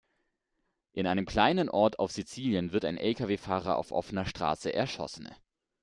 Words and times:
In 0.93 1.05
einem 1.05 1.27
kleinen 1.27 1.69
Ort 1.69 1.99
auf 1.99 2.11
Sizilien 2.11 2.71
wird 2.71 2.85
ein 2.85 2.97
Lkw-Fahrer 2.97 3.77
auf 3.77 3.91
offener 3.91 4.25
Straße 4.25 4.73
erschossen. 4.73 5.29